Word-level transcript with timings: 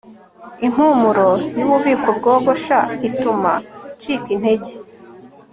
Impumuro 0.65 1.29
yububiko 1.57 2.09
bwogosha 2.17 2.77
ituma 3.07 3.51
ncika 3.95 4.27
intege 4.35 4.71